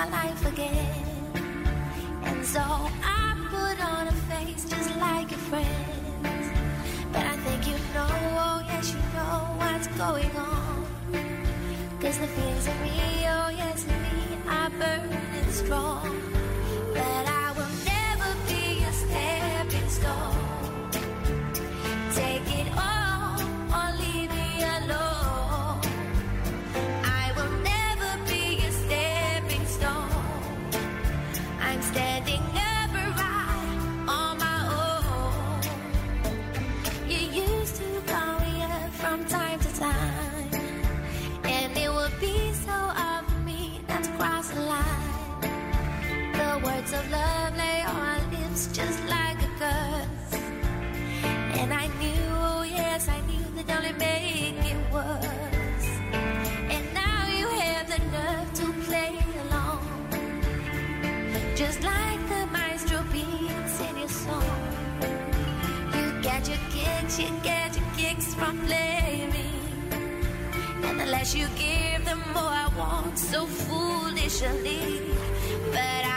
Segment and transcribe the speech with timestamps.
[0.00, 1.04] My life again
[2.24, 6.46] And so I put on a face just like your friends
[7.12, 8.06] but I think you know,
[8.44, 10.86] oh yes, you know what's going on.
[12.00, 16.08] Cause the feelings in me, oh yes, in me are burning strong.
[16.94, 20.39] But I will never be a stepping stone.
[46.92, 50.42] Of love lay on my lips just like a curse,
[51.60, 55.88] and I knew, oh yes, I knew that only make it worse.
[56.74, 59.82] And now you have the nerve to play along,
[61.54, 64.60] just like the maestro beats in your song.
[65.94, 69.62] You get your kicks, you get your kicks from blaming.
[70.86, 75.02] And the less you give, the more I want so foolishly.
[75.72, 76.09] But I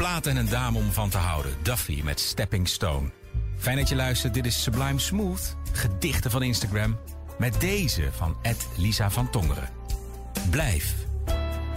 [0.00, 1.56] plaat en een dame om van te houden.
[1.62, 3.10] Duffy met Stepping Stone.
[3.58, 4.34] Fijn dat je luistert.
[4.34, 5.56] Dit is Sublime Smooth.
[5.72, 6.98] Gedichten van Instagram.
[7.38, 9.68] Met deze van Ed Lisa van Tongeren.
[10.50, 10.94] Blijf.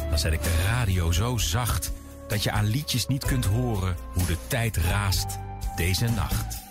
[0.09, 1.91] Dan zet ik de radio zo zacht
[2.27, 5.39] dat je aan liedjes niet kunt horen hoe de tijd raast
[5.75, 6.62] deze nacht.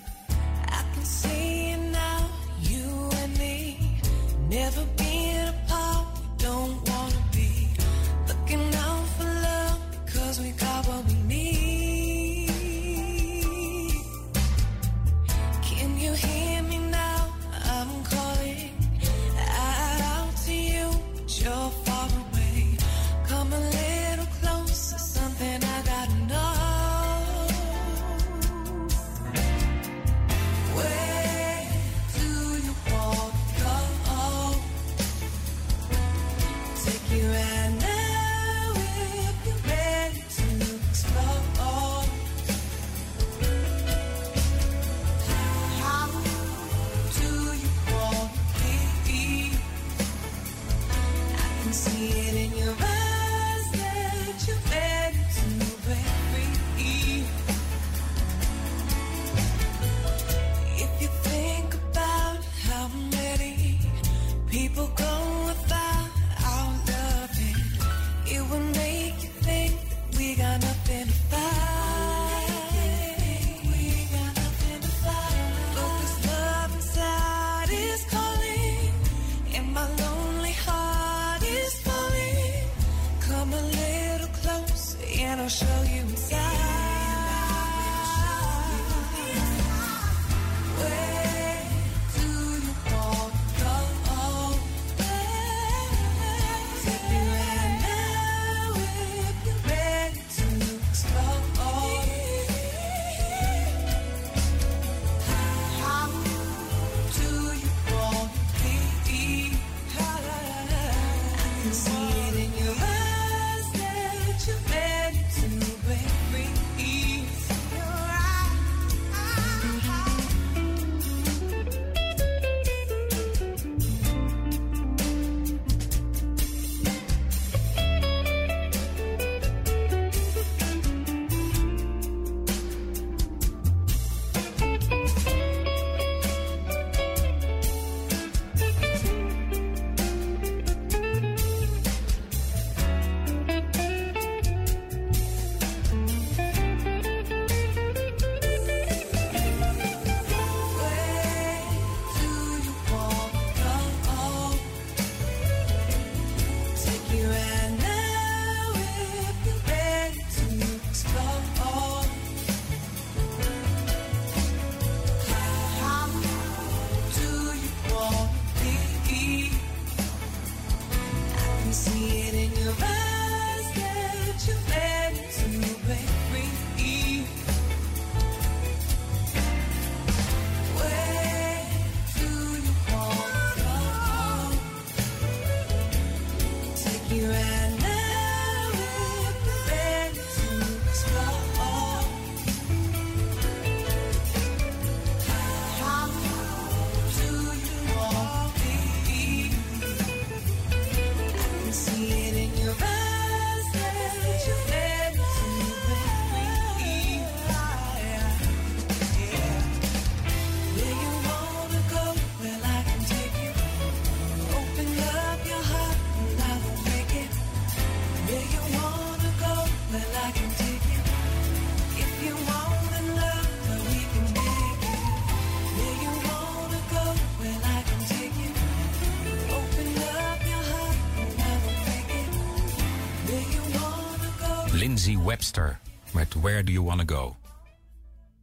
[235.32, 235.80] Webster
[236.10, 237.36] met Where Do You Wanna Go?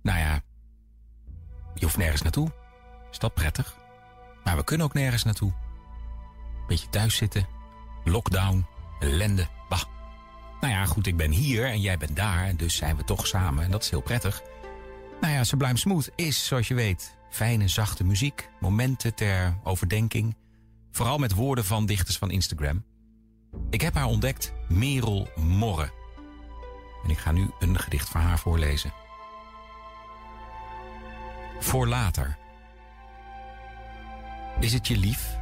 [0.01, 0.41] Nou ja,
[1.75, 2.51] je hoeft nergens naartoe.
[3.11, 3.75] Is dat prettig?
[4.43, 5.53] Maar we kunnen ook nergens naartoe.
[6.67, 7.47] Beetje thuis zitten,
[8.03, 8.65] lockdown,
[8.99, 9.83] ellende, bah.
[10.61, 13.63] Nou ja, goed, ik ben hier en jij bent daar, dus zijn we toch samen
[13.63, 14.41] en dat is heel prettig.
[15.21, 20.35] Nou ja, Sublime Smooth is, zoals je weet, fijne, zachte muziek, momenten ter overdenking.
[20.91, 22.85] Vooral met woorden van dichters van Instagram.
[23.69, 25.98] Ik heb haar ontdekt, Merel Morre.
[27.03, 28.93] En ik ga nu een gedicht van haar voorlezen.
[31.59, 32.37] Voor later.
[34.59, 35.37] Is het je lief?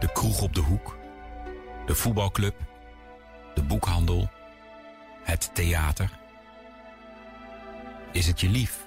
[0.00, 0.98] De kroeg op de hoek?
[1.86, 2.56] De voetbalclub?
[3.54, 4.30] De boekhandel?
[5.22, 6.10] Het theater?
[8.12, 8.86] Is het je lief?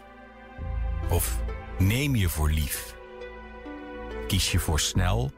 [1.10, 1.38] Of
[1.78, 2.96] neem je voor lief?
[4.28, 5.32] Kies je voor snel?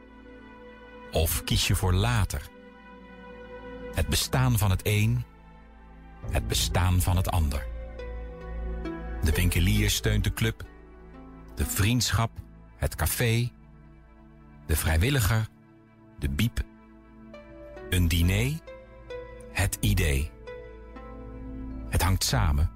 [1.12, 2.42] Of kies je voor later?
[3.94, 5.24] Het bestaan van het een,
[6.30, 7.66] het bestaan van het ander.
[9.22, 10.64] De winkelier steunt de club,
[11.54, 12.30] de vriendschap,
[12.76, 13.52] het café,
[14.66, 15.48] de vrijwilliger,
[16.18, 16.62] de biep,
[17.90, 18.52] een diner,
[19.52, 20.30] het idee.
[21.88, 22.70] Het hangt samen,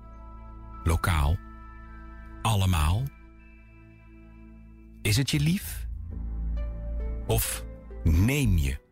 [0.85, 1.37] lokaal,
[2.43, 3.03] allemaal.
[5.03, 5.87] Is het je lief?
[7.27, 7.65] Of
[8.05, 8.85] neem je?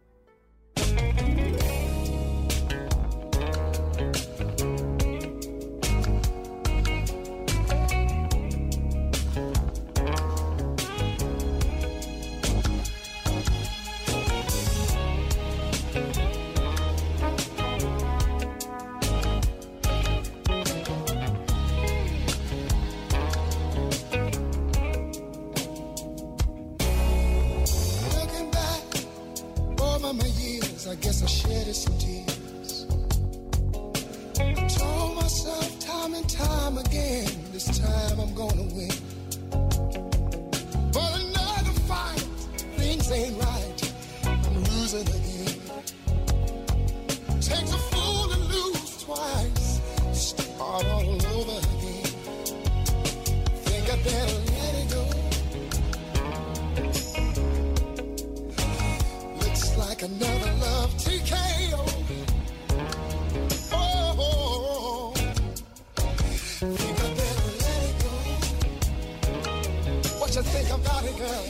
[70.18, 71.44] What you think about it, girl?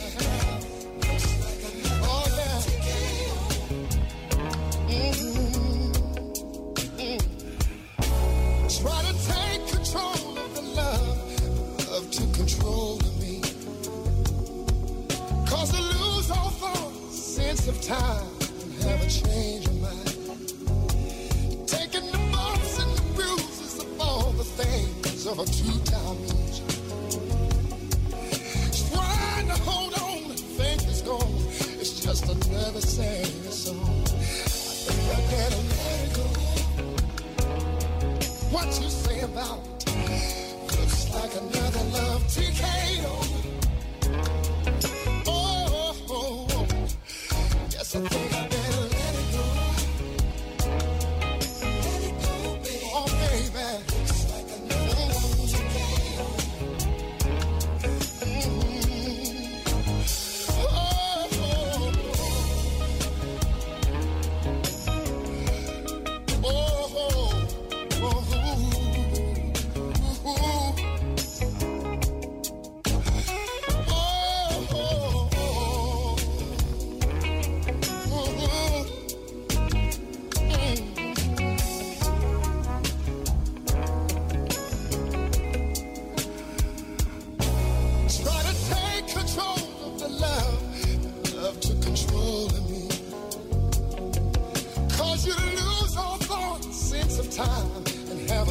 [2.03, 2.59] Oh, yeah.
[4.89, 5.93] Mhm.
[6.99, 7.21] Mm.
[8.81, 11.17] Try to take control of the love,
[11.91, 13.41] love to control me.
[15.47, 18.34] Cause I lose all thought, sense of time,
[25.37, 26.63] of two-time loser.
[28.89, 31.35] Trying to hold on think it's gone.
[31.79, 33.79] It's just another sad song.
[33.79, 36.25] I think I better let it go.
[38.51, 39.74] What you say about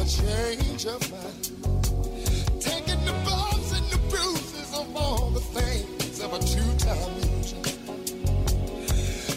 [0.07, 1.49] change of mind.
[2.61, 7.63] Taking the bumps and the bruises of all the things of a two-time loser.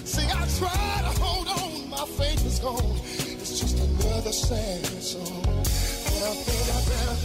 [0.05, 3.01] See, I try to hold on, my faith is gone.
[3.41, 5.43] It's just another sad song.
[5.43, 7.17] But I think I better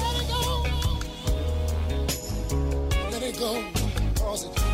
[0.00, 0.44] let it go.
[3.10, 3.52] Let it go.
[4.22, 4.73] Cause it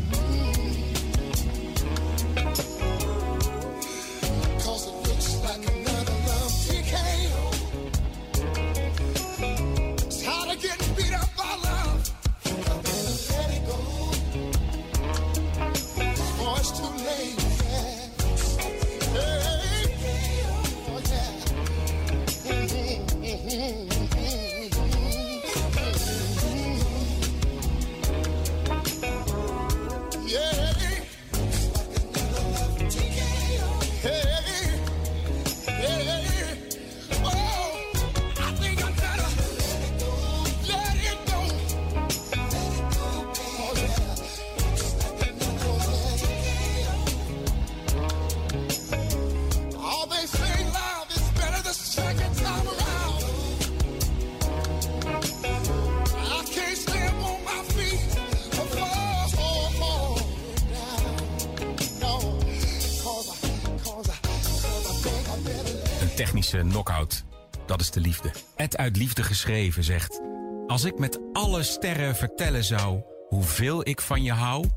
[66.51, 67.23] technische knockout.
[67.65, 68.31] Dat is de liefde.
[68.55, 70.21] Ed uit liefde geschreven zegt...
[70.67, 74.69] Als ik met alle sterren vertellen zou hoeveel ik van je hou...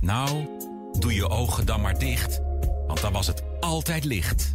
[0.00, 0.48] Nou,
[0.98, 2.40] doe je ogen dan maar dicht.
[2.86, 4.52] Want dan was het altijd licht.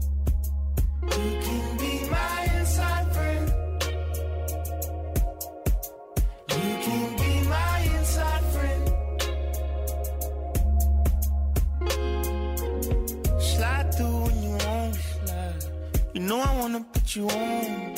[16.66, 17.94] Wanna put you on.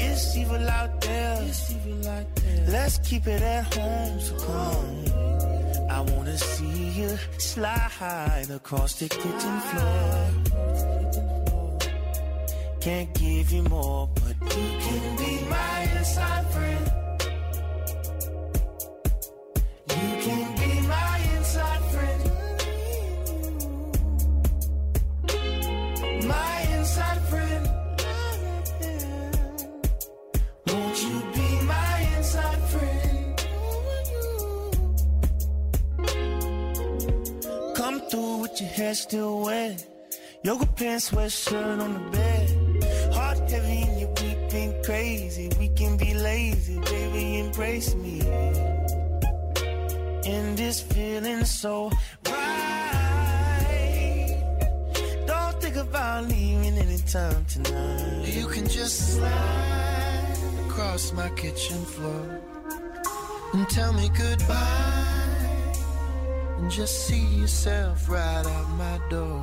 [0.00, 1.38] It's evil out there.
[2.68, 4.20] Let's keep it at home.
[4.20, 5.04] So come.
[5.90, 10.14] I wanna see you slide across the kitchen floor.
[12.80, 17.07] Can't give you more, but you can be my inside friend.
[38.78, 39.84] Hair still wet.
[40.44, 42.48] Yoga pants, sweatshirt on the bed.
[43.12, 45.50] Heart heavy and you're weeping crazy.
[45.58, 48.20] We can be lazy, baby, embrace me.
[50.32, 51.90] And this feeling so
[52.26, 52.66] right.
[55.26, 58.28] Don't think about leaving anytime tonight.
[58.28, 62.40] You can just slide across my kitchen floor
[63.54, 65.17] and tell me goodbye.
[66.68, 69.42] Just see yourself right out my door.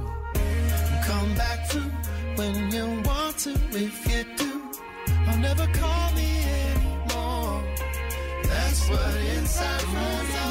[1.05, 1.91] Come back through
[2.35, 4.61] when you want to, if you do.
[5.27, 7.63] I'll never call me anymore.
[8.43, 10.44] That's what inside friends are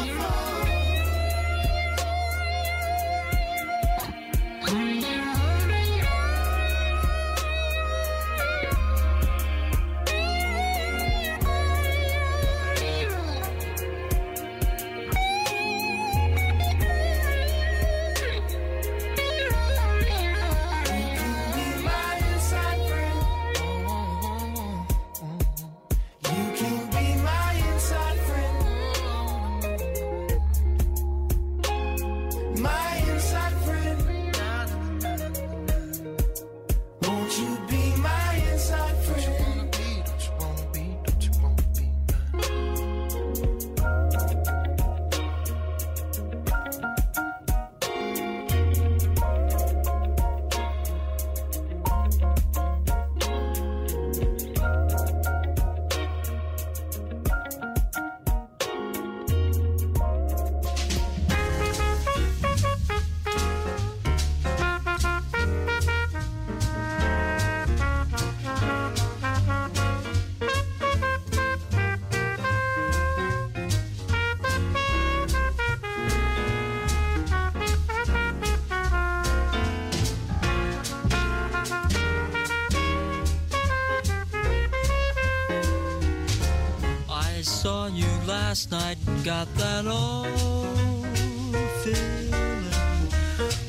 [87.64, 92.62] saw you last night and got that old feeling.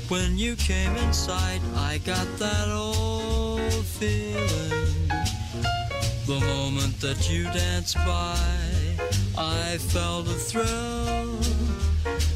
[0.09, 5.07] When you came inside, I got that old feeling.
[6.27, 8.37] The moment that you danced by,
[9.37, 11.39] I felt a thrill.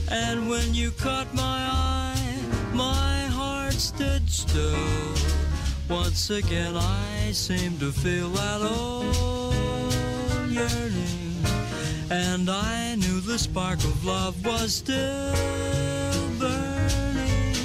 [0.10, 2.40] And when you caught my eye,
[2.74, 5.14] my heart stood still.
[5.90, 11.19] Once again, I seem to feel that old yearning.
[12.32, 15.34] And I knew the spark of love was still
[16.38, 17.56] burning.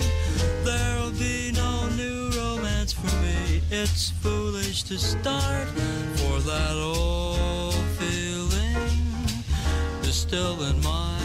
[0.65, 3.61] There'll be no new romance for me.
[3.71, 5.69] It's foolish to start,
[6.17, 9.35] for that old feeling
[10.03, 11.24] is still in my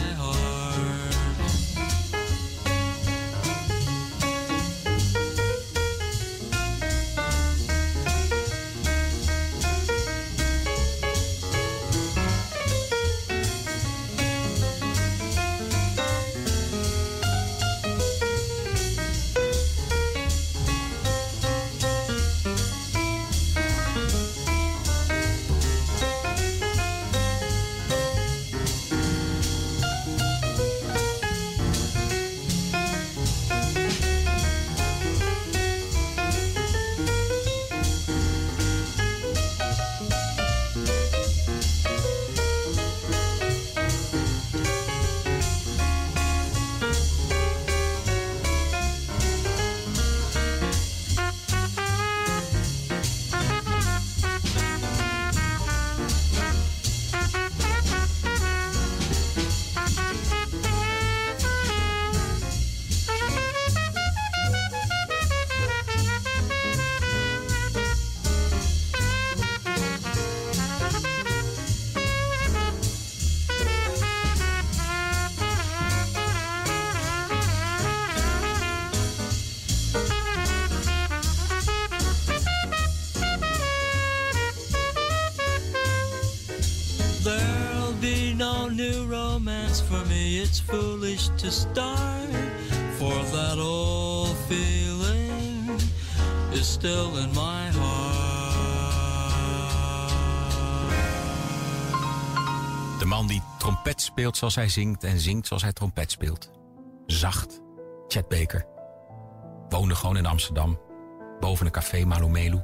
[89.90, 90.40] for me.
[90.42, 92.30] It's foolish to start,
[92.98, 95.80] for that old feeling
[96.52, 98.18] is still in my heart.
[102.98, 106.50] De man die trompet speelt zoals hij zingt en zingt zoals hij trompet speelt.
[107.06, 107.60] Zacht.
[108.08, 108.66] Chet Baker.
[109.68, 110.78] Woonde gewoon in Amsterdam.
[111.40, 112.62] Boven een café Malumelu.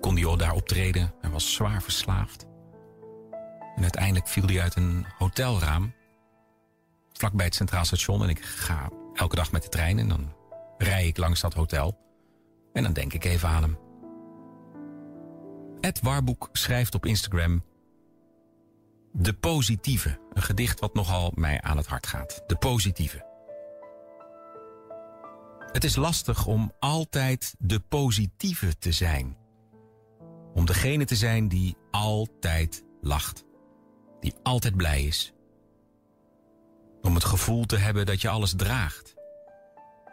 [0.00, 2.46] Kon die al daar optreden en was zwaar verslaafd.
[3.78, 5.94] En uiteindelijk viel hij uit een hotelraam.
[7.12, 8.22] Vlakbij het Centraal Station.
[8.22, 10.32] En ik ga elke dag met de trein en dan
[10.78, 11.98] rij ik langs dat hotel.
[12.72, 13.78] En dan denk ik even aan hem.
[15.80, 17.64] Ed Warboek schrijft op Instagram...
[19.12, 20.20] De positieve.
[20.32, 22.42] Een gedicht wat nogal mij aan het hart gaat.
[22.46, 23.26] De positieve.
[25.72, 29.36] Het is lastig om altijd de positieve te zijn.
[30.54, 33.46] Om degene te zijn die altijd lacht.
[34.20, 35.32] Die altijd blij is.
[37.02, 39.14] Om het gevoel te hebben dat je alles draagt.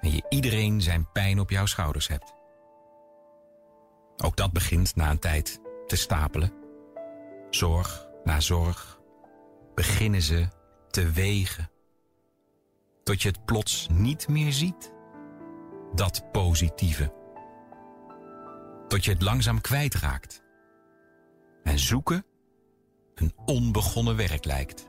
[0.01, 2.33] En je iedereen zijn pijn op jouw schouders hebt.
[4.17, 6.53] Ook dat begint na een tijd te stapelen.
[7.49, 8.99] Zorg na zorg
[9.75, 10.47] beginnen ze
[10.89, 11.69] te wegen.
[13.03, 14.93] Tot je het plots niet meer ziet.
[15.93, 17.13] Dat positieve.
[18.87, 20.43] Tot je het langzaam kwijtraakt.
[21.63, 22.25] En zoeken
[23.15, 24.88] een onbegonnen werk lijkt.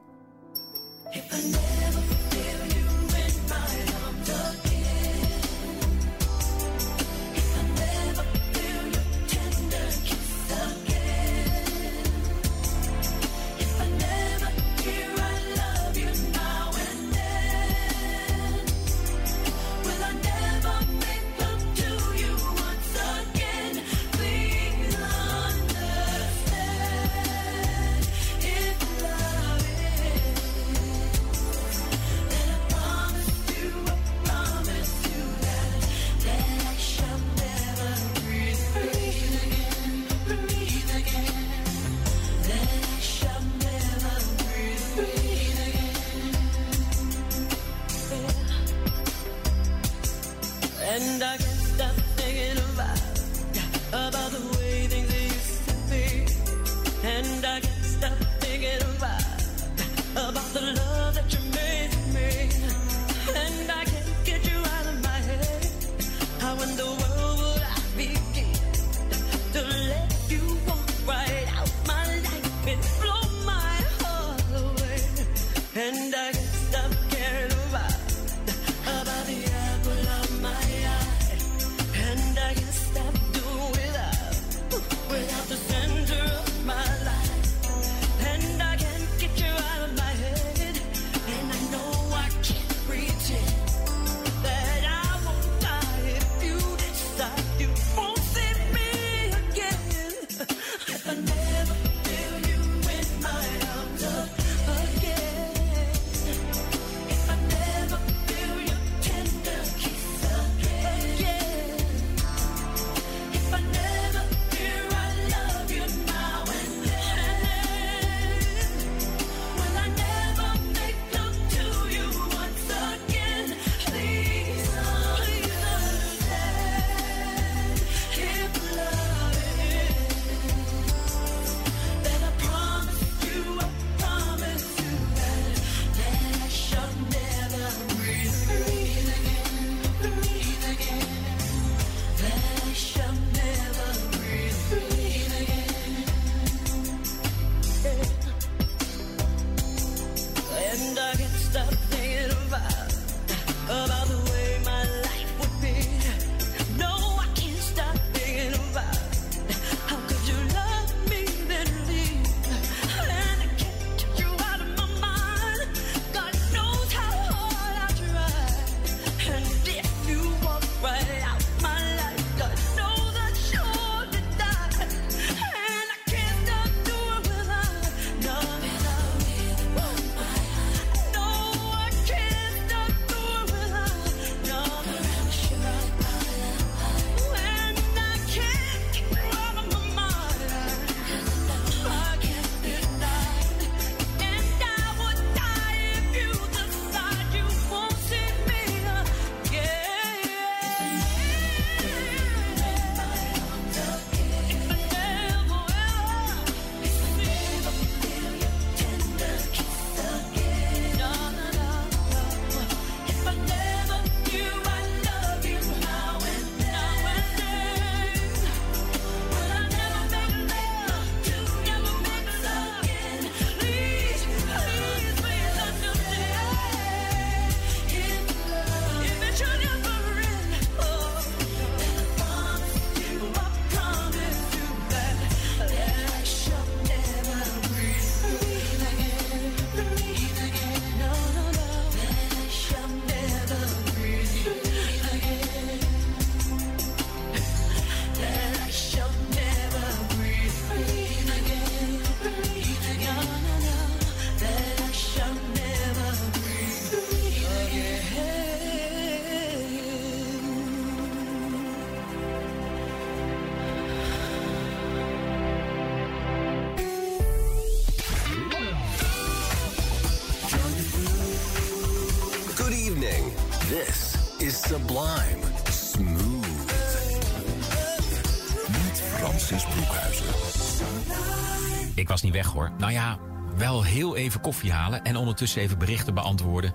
[282.79, 283.19] Nou ja,
[283.57, 286.75] wel heel even koffie halen en ondertussen even berichten beantwoorden.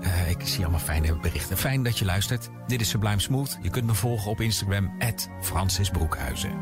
[0.00, 1.56] Eh, ik zie allemaal fijne berichten.
[1.56, 2.50] Fijn dat je luistert.
[2.66, 3.58] Dit is Sublime Smooth.
[3.62, 4.92] Je kunt me volgen op Instagram,
[5.40, 6.52] Francis Broekhuizen.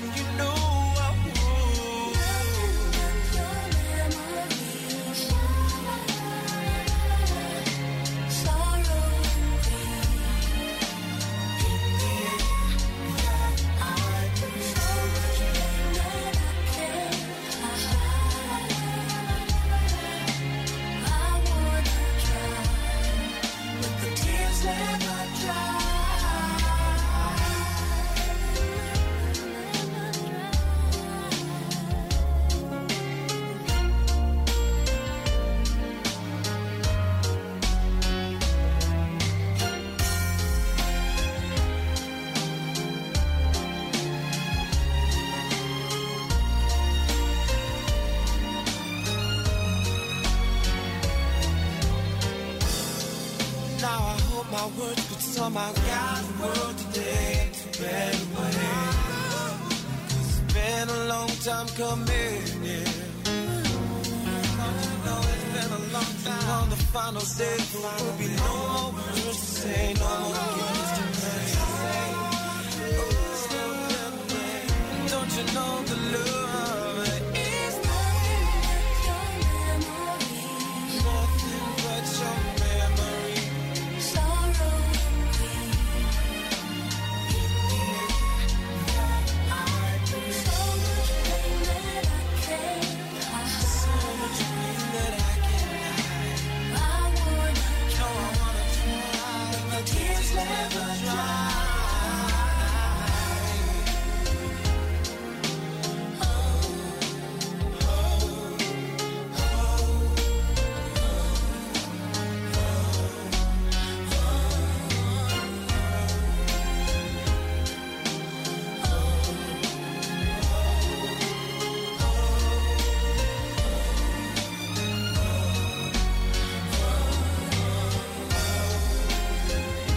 [0.00, 0.25] Time, you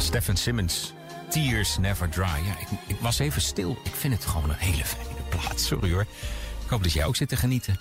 [0.10, 0.94] Stephen Simmons,
[1.30, 2.24] Tears Never Dry.
[2.24, 3.78] Ja, ik, ik was even stil.
[3.84, 5.68] Ik vind het gewoon een hele fijne plaats.
[5.68, 6.06] Sorry hoor.
[6.64, 7.78] Ik hoop dat jij ook zit te genieten.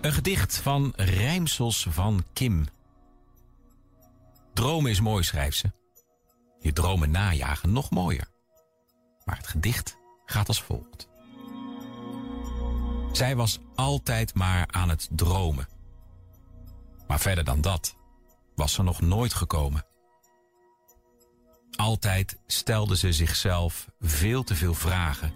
[0.00, 2.66] Een gedicht van Rijmsels van Kim.
[4.54, 5.72] Dromen is mooi, schrijft ze.
[6.60, 8.28] Je dromen najagen nog mooier.
[9.24, 11.08] Maar het gedicht gaat als volgt.
[13.12, 15.68] Zij was altijd maar aan het dromen.
[17.06, 17.96] Maar verder dan dat
[18.54, 19.87] was ze nog nooit gekomen.
[21.76, 25.32] Altijd stelde ze zichzelf veel te veel vragen.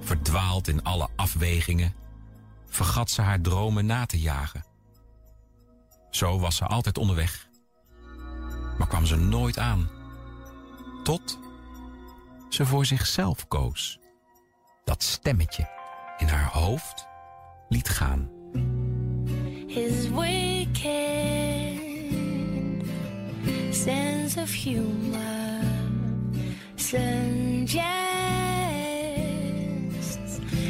[0.00, 1.94] Verdwaald in alle afwegingen,
[2.66, 4.64] vergat ze haar dromen na te jagen.
[6.10, 7.48] Zo was ze altijd onderweg,
[8.78, 9.90] maar kwam ze nooit aan.
[11.02, 11.38] Tot
[12.48, 13.98] ze voor zichzelf koos.
[14.84, 15.68] Dat stemmetje
[16.18, 17.06] in haar hoofd
[17.68, 18.30] liet gaan.
[19.66, 20.08] His
[24.34, 25.62] sense of humor
[26.76, 27.80] suggests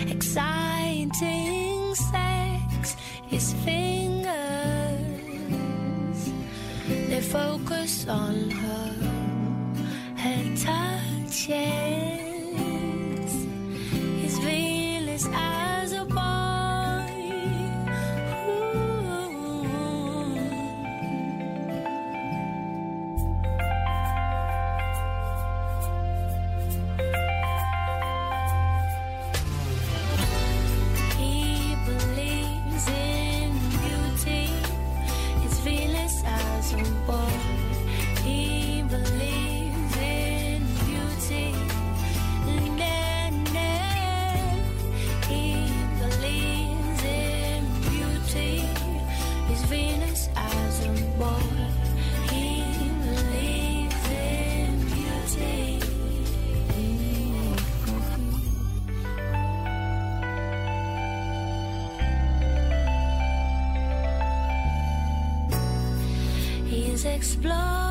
[0.09, 2.97] exciting sex.
[3.27, 4.35] His fingers
[7.09, 8.93] they focus on her,
[10.17, 12.24] her touches.
[67.25, 67.84] explode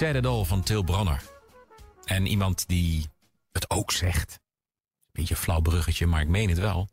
[0.00, 1.22] Said It All van Til Branner.
[2.04, 3.06] En iemand die
[3.52, 4.40] het ook zegt,
[5.12, 6.88] beetje een flauw bruggetje, maar ik meen het wel,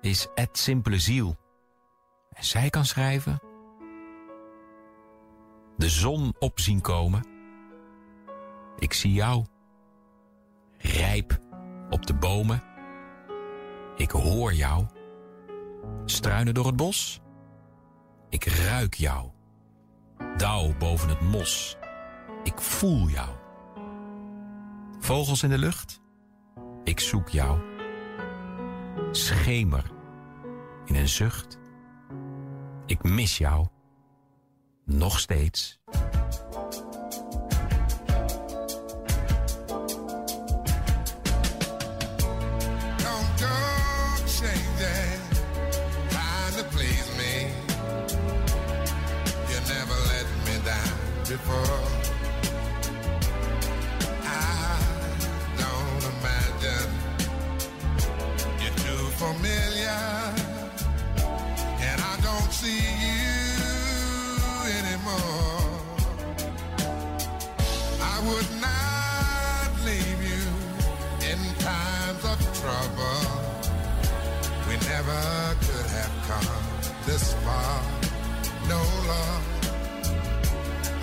[0.00, 1.36] is Ed Simpele Ziel.
[2.32, 3.42] En zij kan schrijven...
[5.76, 7.26] De zon op zien komen.
[8.78, 9.44] Ik zie jou.
[10.78, 11.38] Rijp
[11.88, 12.62] op de bomen.
[13.96, 14.86] Ik hoor jou.
[16.04, 17.20] Struinen door het bos.
[18.28, 19.30] Ik ruik jou.
[20.36, 21.78] Dauw boven het mos.
[22.42, 23.28] Ik voel jou.
[24.98, 26.00] Vogels in de lucht.
[26.84, 27.60] Ik zoek jou.
[29.10, 29.90] Schemer
[30.84, 31.58] in een zucht.
[32.86, 33.66] Ik mis jou.
[34.84, 35.80] Nog steeds.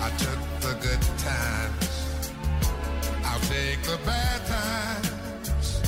[0.08, 2.20] I took the good times.
[3.26, 5.82] I'll take the bad times.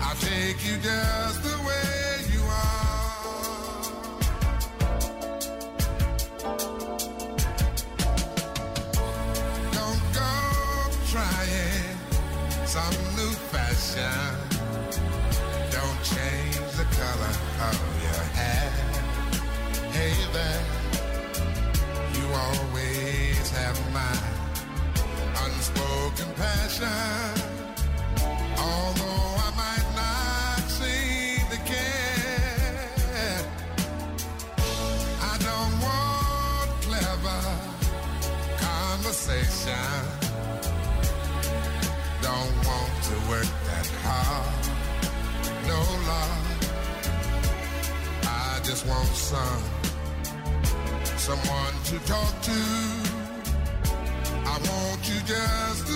[0.00, 1.25] I'll take you just
[51.26, 52.52] someone to talk to.
[54.46, 55.95] I want you just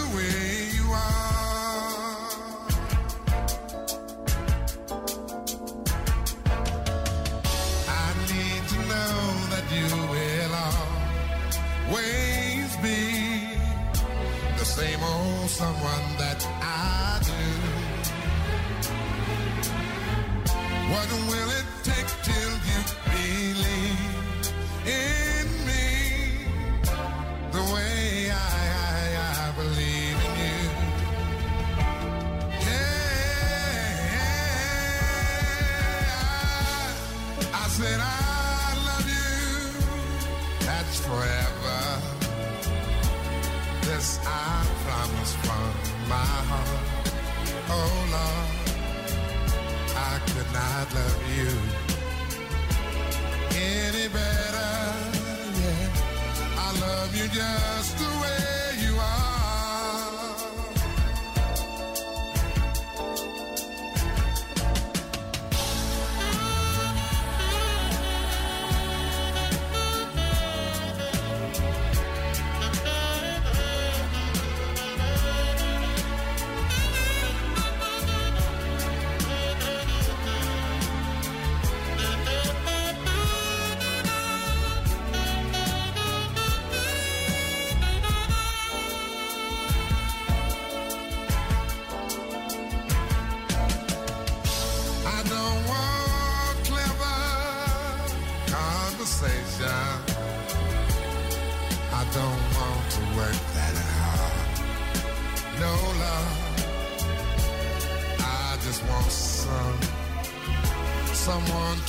[15.60, 17.44] someone that I do.
[20.92, 22.80] What will it take till you
[23.12, 24.44] believe
[25.02, 25.88] in me
[27.52, 28.34] the way I,
[28.88, 30.60] I, I believe in you?
[32.66, 33.12] Yeah,
[37.52, 38.04] I said I
[38.88, 39.30] love you.
[40.66, 41.89] That's forever.
[44.00, 45.72] This I promise from
[46.08, 46.84] my heart.
[47.68, 48.48] Oh Lord,
[49.94, 51.52] I could not love you
[53.52, 54.72] any better.
[55.60, 55.84] Yeah,
[56.64, 57.79] I love you just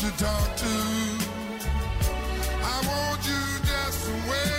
[0.01, 0.65] to talk to.
[2.63, 4.51] I want you just the way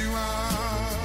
[0.00, 0.96] you are.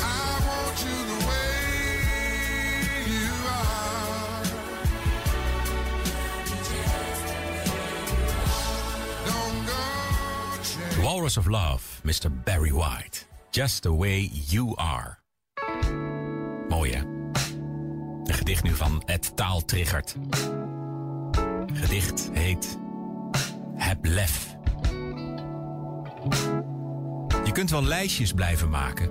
[0.00, 1.52] I want you the way
[3.10, 4.44] you are.
[9.26, 11.02] Don't go.
[11.02, 12.30] Walrus of Love, Mr.
[12.44, 13.24] Barry White.
[13.50, 15.19] Just the way you are.
[18.50, 20.16] Gedicht nu van Ed Taal Triggert.
[21.72, 22.78] Gedicht heet
[23.76, 24.56] Heb lef.
[27.44, 29.10] Je kunt wel lijstjes blijven maken.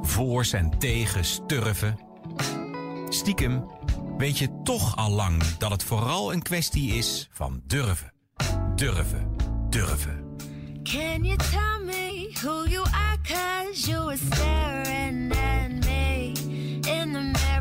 [0.00, 1.98] Voor's en tegen sturven.
[3.08, 3.66] Stiekem
[4.16, 8.12] weet je toch al lang dat het vooral een kwestie is van durven.
[8.74, 9.36] Durven,
[9.70, 10.36] durven.
[10.82, 13.04] Can you tell me who you are?
[13.76, 15.53] You staring at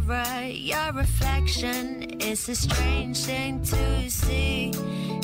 [0.07, 0.45] mirror.
[0.45, 4.71] Your reflection is a strange thing to see.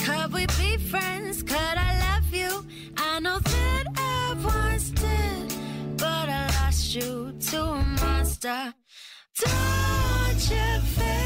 [0.04, 1.44] Could we be friends?
[1.44, 2.66] Could I love you?
[2.98, 5.54] I know that I once did,
[5.98, 8.74] but I lost you to a monster.
[9.38, 11.19] Don't you fade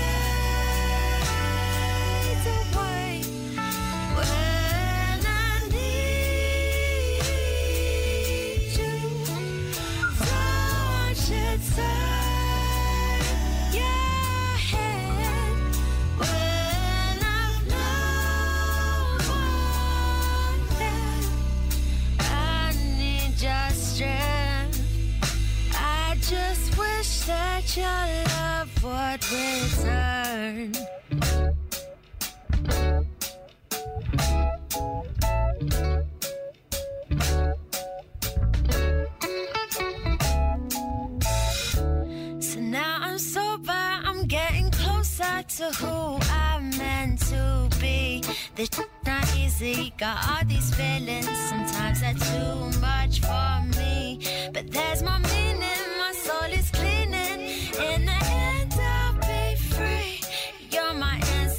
[42.39, 48.21] So now I'm sober, I'm getting closer to who I'm meant to be.
[48.55, 48.69] This
[49.05, 51.27] not easy, got all these feelings.
[51.49, 54.19] Sometimes they're too much for me.
[54.53, 55.62] But there's my meaning,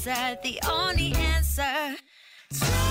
[0.05, 2.84] answer, the only answer.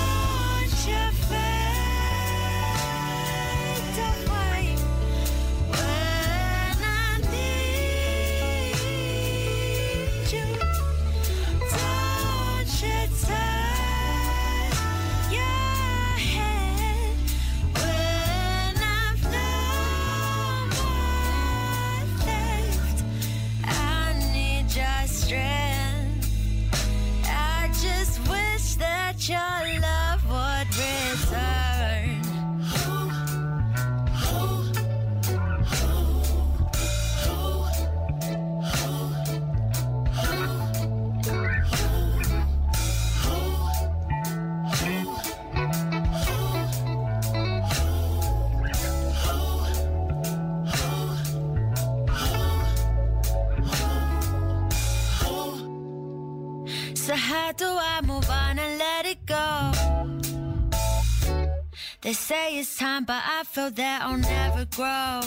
[63.03, 65.21] But I feel that I'll never grow.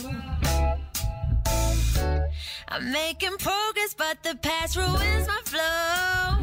[2.68, 6.38] I'm making progress, but the past ruins my flow.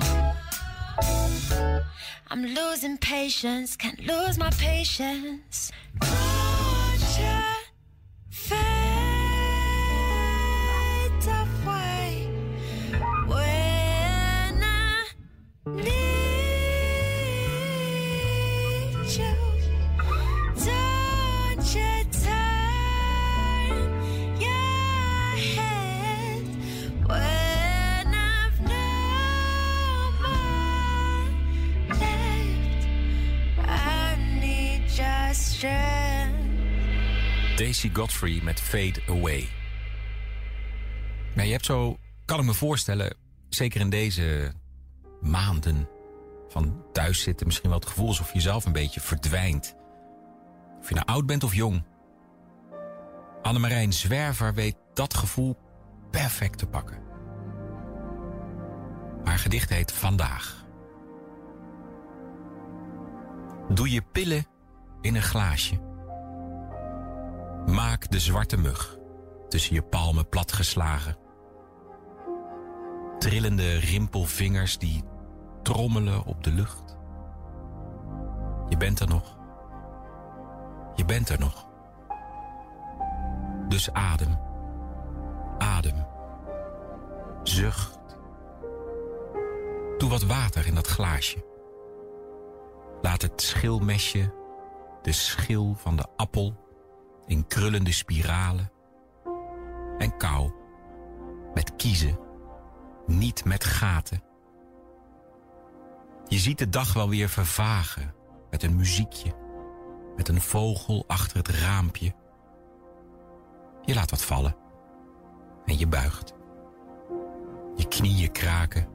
[2.28, 5.72] I'm losing patience, can't lose my patience.
[37.56, 39.48] Daisy Godfrey met Fade Away.
[41.36, 43.16] Je hebt zo, kan ik me voorstellen,
[43.50, 44.54] zeker in deze
[45.22, 45.90] maanden
[46.50, 49.76] van thuis zitten, misschien wel het gevoel alsof je zelf een beetje verdwijnt.
[50.80, 51.84] Of je nou oud bent of jong.
[53.42, 55.58] Annemarijn Zwerver weet dat gevoel
[56.12, 56.98] perfect te pakken.
[59.24, 60.66] Haar gedicht heet Vandaag.
[63.70, 64.46] Doe je pillen
[65.06, 65.80] in een glaasje.
[67.66, 68.98] Maak de zwarte mug
[69.50, 71.18] tussen je palmen platgeslagen.
[73.20, 75.04] Trillende rimpelvingers die
[75.62, 76.98] trommelen op de lucht.
[78.70, 79.38] Je bent er nog.
[80.96, 81.68] Je bent er nog.
[83.68, 84.40] Dus adem.
[85.58, 86.06] Adem.
[87.44, 88.00] Zucht.
[89.98, 91.46] Doe wat water in dat glaasje.
[93.02, 94.44] Laat het schilmesje
[95.06, 96.56] de schil van de appel
[97.26, 98.72] in krullende spiralen
[99.98, 100.52] en kou
[101.54, 102.20] met kiezen,
[103.06, 104.24] niet met gaten.
[106.28, 108.14] Je ziet de dag wel weer vervagen
[108.50, 109.34] met een muziekje,
[110.16, 112.14] met een vogel achter het raampje.
[113.82, 114.56] Je laat wat vallen
[115.66, 116.34] en je buigt.
[117.76, 118.88] Je knieën kraken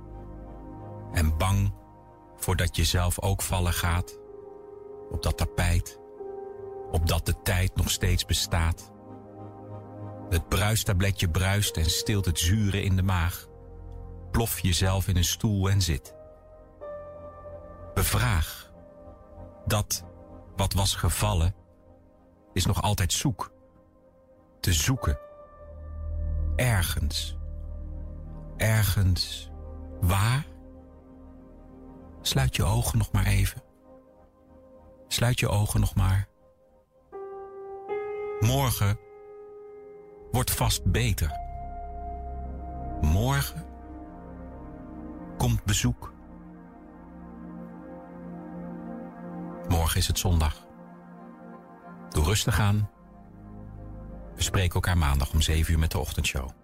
[1.12, 1.74] en bang
[2.36, 4.18] voordat je zelf ook vallen gaat
[5.10, 5.99] op dat tapijt,
[6.90, 8.92] opdat de tijd nog steeds bestaat.
[10.28, 13.46] Het bruistabletje bruist en stilt het zure in de maag.
[14.30, 16.14] Plof jezelf in een stoel en zit.
[17.94, 18.72] Bevraag.
[19.66, 20.04] Dat
[20.56, 21.54] wat was gevallen
[22.52, 23.52] is nog altijd zoek.
[24.60, 25.18] Te zoeken.
[26.56, 27.36] Ergens.
[28.56, 29.50] Ergens.
[30.00, 30.46] Waar?
[32.22, 33.62] Sluit je ogen nog maar even.
[35.08, 36.29] Sluit je ogen nog maar.
[38.40, 38.98] Morgen
[40.30, 41.30] wordt vast beter.
[43.00, 43.66] Morgen
[45.36, 46.12] komt bezoek.
[49.68, 50.66] Morgen is het zondag.
[52.08, 52.90] Doe rustig aan.
[54.34, 56.59] We spreken elkaar maandag om 7 uur met de ochtendshow.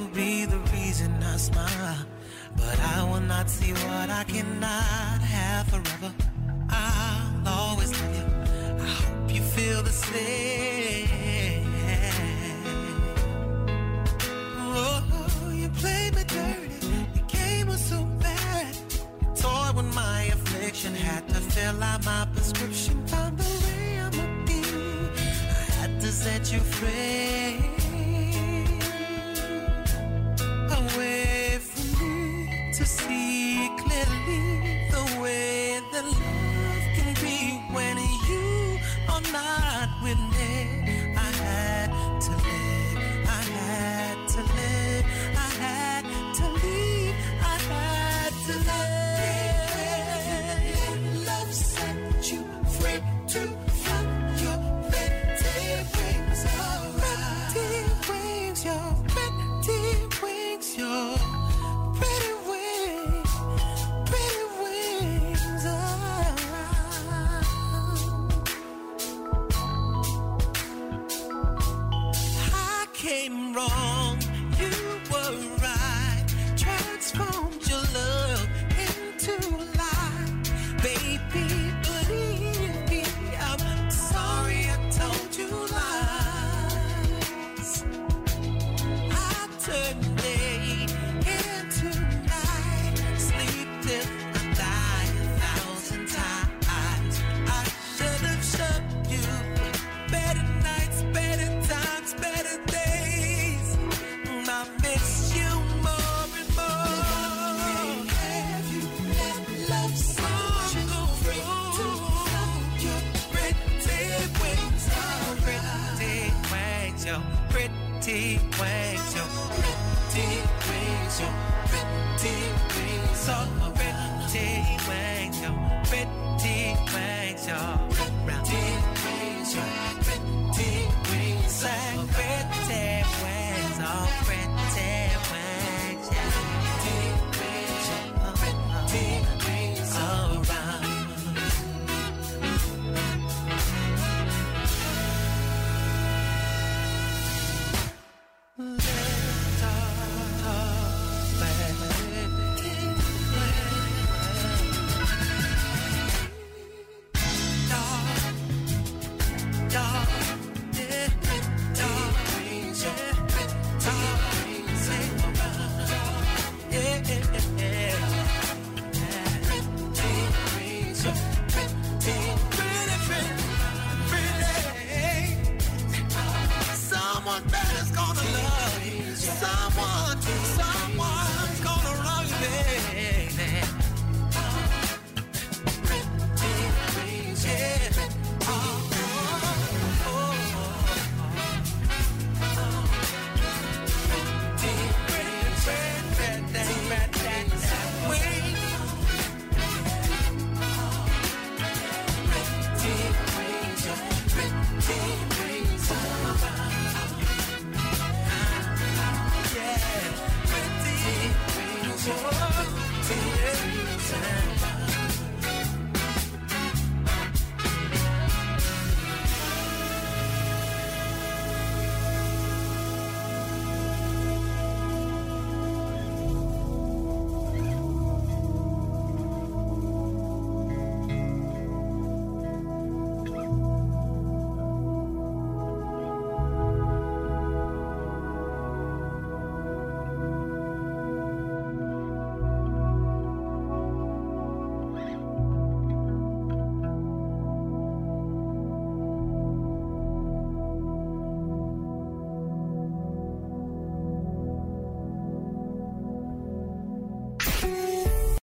[0.00, 2.06] will be the reason I smile.
[2.56, 6.29] But I will not see what I cannot have forever.